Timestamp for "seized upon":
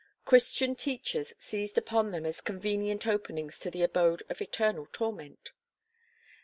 1.37-2.09